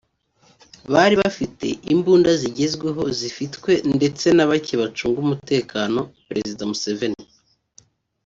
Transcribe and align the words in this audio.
bari 0.93 1.15
bafite 1.23 1.67
imbunda 1.93 2.31
zigezweho 2.41 3.03
zifitwe 3.19 3.71
ndetse 3.97 4.25
na 4.35 4.45
bake 4.49 4.73
bacunga 4.81 5.17
umutekano 5.25 5.99
Perezida 6.27 6.63
Museveni 6.71 7.23